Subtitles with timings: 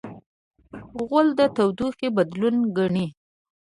[1.05, 3.07] غول د تودوخې بدلون ګڼي.